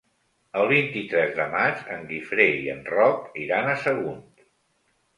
El 0.61 0.63
vint-i-tres 0.71 1.35
de 1.41 1.45
maig 1.57 1.85
en 1.97 2.09
Guifré 2.13 2.49
i 2.65 2.67
en 2.77 2.83
Roc 2.97 3.31
iran 3.47 3.71
a 3.71 3.81
Sagunt. 3.87 4.29